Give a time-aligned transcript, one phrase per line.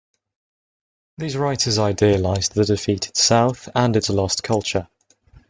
[1.19, 4.87] These writers idealized the defeated South and its lost culture.